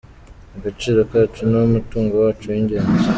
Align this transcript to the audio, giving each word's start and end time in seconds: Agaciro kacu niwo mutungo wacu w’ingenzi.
Agaciro 0.57 0.99
kacu 1.11 1.39
niwo 1.47 1.65
mutungo 1.75 2.13
wacu 2.23 2.45
w’ingenzi. 2.53 3.05